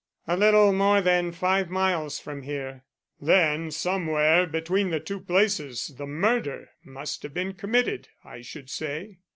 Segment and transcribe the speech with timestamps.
[0.27, 2.85] "A little more than five miles from here."
[3.19, 9.19] "Then somewhere between the two places the murder must have been committed, I should say."